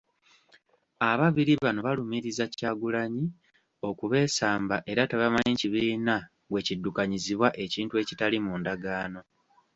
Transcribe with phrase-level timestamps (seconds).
[1.09, 3.25] Ababiri bano balumiriza Kyagulanyi
[3.89, 6.15] okubeesamba era tebamanyi kibiina
[6.49, 9.21] bwe kiddukanyizibwa, ekintu ekitali mu ndagaano.